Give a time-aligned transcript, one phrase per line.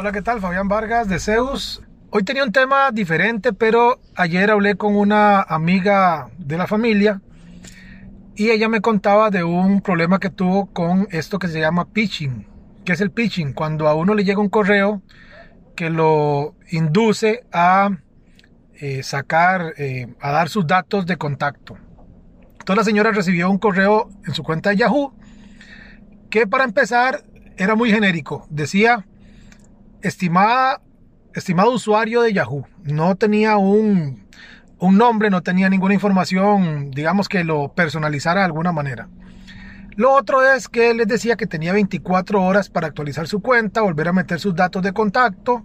[0.00, 0.40] Hola, ¿qué tal?
[0.40, 1.82] Fabián Vargas de Zeus.
[2.10, 7.20] Hoy tenía un tema diferente, pero ayer hablé con una amiga de la familia
[8.36, 12.46] y ella me contaba de un problema que tuvo con esto que se llama pitching.
[12.84, 13.52] ¿Qué es el pitching?
[13.54, 15.02] Cuando a uno le llega un correo
[15.74, 17.90] que lo induce a
[18.76, 21.76] eh, sacar, eh, a dar sus datos de contacto.
[22.52, 25.12] Entonces la señora recibió un correo en su cuenta de Yahoo
[26.30, 27.24] que para empezar
[27.56, 28.46] era muy genérico.
[28.48, 29.04] Decía
[30.02, 30.80] estimada,
[31.34, 32.66] estimado usuario de Yahoo.
[32.82, 34.26] No tenía un,
[34.78, 39.08] un nombre, no tenía ninguna información, digamos que lo personalizara de alguna manera.
[39.96, 44.08] Lo otro es que les decía que tenía 24 horas para actualizar su cuenta, volver
[44.08, 45.64] a meter sus datos de contacto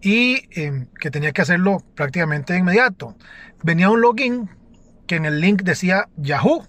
[0.00, 3.14] y em, que tenía que hacerlo prácticamente de inmediato.
[3.62, 4.48] Venía un login
[5.06, 6.64] que en el link decía Yahoo,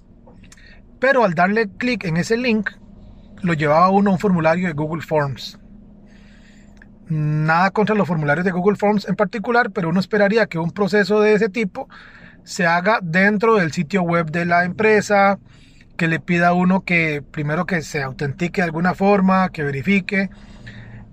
[1.00, 2.70] pero al darle clic en ese link
[3.42, 5.58] lo llevaba uno a un formulario de Google Forms.
[7.10, 11.22] Nada contra los formularios de Google Forms en particular, pero uno esperaría que un proceso
[11.22, 11.88] de ese tipo
[12.44, 15.40] se haga dentro del sitio web de la empresa,
[15.98, 20.30] que le pida a uno que primero que se autentique de alguna forma, que verifique.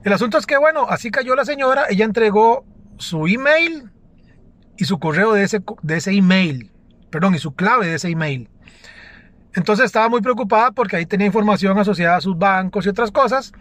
[0.05, 2.65] El asunto es que, bueno, así cayó la señora, ella entregó
[2.98, 3.91] su email
[4.77, 6.70] y su correo de ese, de ese email,
[7.11, 8.48] perdón, y su clave de ese email.
[9.55, 13.53] Entonces estaba muy preocupada porque ahí tenía información asociada a sus bancos y otras cosas.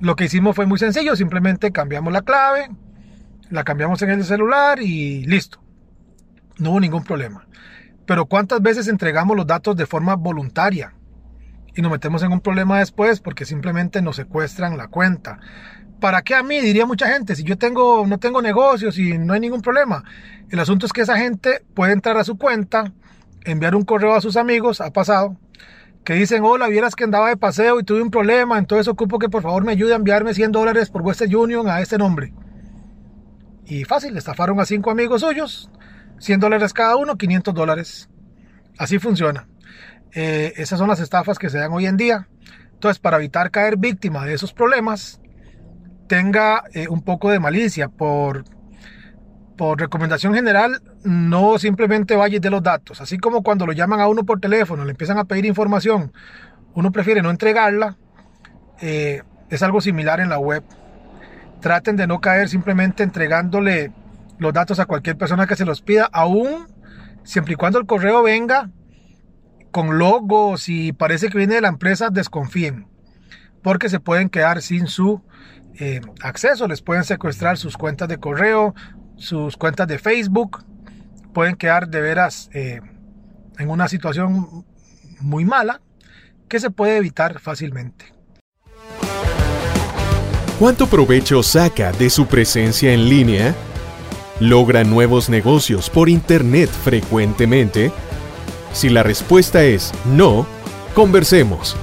[0.00, 2.70] Lo que hicimos fue muy sencillo, simplemente cambiamos la clave,
[3.50, 5.60] la cambiamos en el celular y listo.
[6.58, 7.46] No hubo ningún problema.
[8.06, 10.94] Pero ¿cuántas veces entregamos los datos de forma voluntaria?
[11.74, 15.40] Y nos metemos en un problema después porque simplemente nos secuestran la cuenta.
[16.00, 16.60] ¿Para qué a mí?
[16.60, 17.34] Diría mucha gente.
[17.34, 20.04] Si yo tengo, no tengo negocios y no hay ningún problema.
[20.48, 22.92] El asunto es que esa gente puede entrar a su cuenta,
[23.44, 25.36] enviar un correo a sus amigos, ha pasado,
[26.08, 29.28] que dicen, hola, vieras que andaba de paseo y tuve un problema, entonces ocupo que
[29.28, 32.32] por favor me ayude a enviarme 100 dólares por Western Union a este nombre.
[33.66, 35.70] Y fácil, estafaron a cinco amigos suyos,
[36.18, 38.08] 100 dólares cada uno, 500 dólares.
[38.78, 39.48] Así funciona.
[40.14, 42.26] Eh, esas son las estafas que se dan hoy en día.
[42.72, 45.20] Entonces, para evitar caer víctima de esos problemas,
[46.06, 48.44] tenga eh, un poco de malicia por
[49.58, 53.00] por recomendación general, no simplemente vayas de los datos.
[53.00, 56.12] Así como cuando lo llaman a uno por teléfono, le empiezan a pedir información,
[56.74, 57.96] uno prefiere no entregarla,
[58.80, 60.62] eh, es algo similar en la web.
[61.60, 63.90] Traten de no caer simplemente entregándole
[64.38, 66.66] los datos a cualquier persona que se los pida, aún
[67.24, 68.70] siempre y cuando el correo venga
[69.70, 72.86] con logos y parece que viene de la empresa, desconfíen,
[73.62, 75.22] porque se pueden quedar sin su
[75.80, 78.74] eh, acceso, les pueden secuestrar sus cuentas de correo,
[79.16, 80.64] sus cuentas de Facebook,
[81.38, 82.80] pueden quedar de veras eh,
[83.60, 84.66] en una situación
[85.20, 85.80] muy mala
[86.48, 88.06] que se puede evitar fácilmente.
[90.58, 93.54] ¿Cuánto provecho saca de su presencia en línea?
[94.40, 97.92] ¿Logra nuevos negocios por Internet frecuentemente?
[98.72, 100.44] Si la respuesta es no,
[100.92, 101.76] conversemos.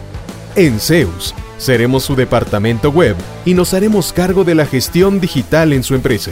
[0.58, 5.84] En Zeus, seremos su departamento web y nos haremos cargo de la gestión digital en
[5.84, 6.32] su empresa